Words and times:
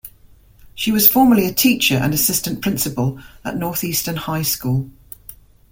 She 0.73 0.91
was 0.91 1.07
formerly 1.07 1.45
a 1.45 1.53
teacher 1.53 1.95
and 1.95 2.11
assistant 2.11 2.59
principal 2.63 3.19
at 3.45 3.55
Northeastern 3.57 4.15
High 4.15 4.41
School. 4.41 4.89